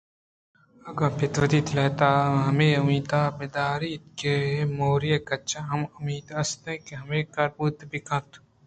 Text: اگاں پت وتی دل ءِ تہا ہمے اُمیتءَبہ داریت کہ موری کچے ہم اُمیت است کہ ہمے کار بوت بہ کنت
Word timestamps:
اگاں 0.89 1.11
پت 1.17 1.33
وتی 1.41 1.59
دل 1.67 1.77
ءِ 1.85 1.95
تہا 1.97 2.13
ہمے 2.45 2.67
اُمیتءَبہ 2.81 3.45
داریت 3.55 4.03
کہ 4.19 4.33
موری 4.77 5.09
کچے 5.27 5.59
ہم 5.69 5.81
اُمیت 5.95 6.27
است 6.41 6.63
کہ 6.85 6.93
ہمے 7.01 7.19
کار 7.33 7.49
بوت 7.55 7.77
بہ 7.89 7.99
کنت 8.07 8.29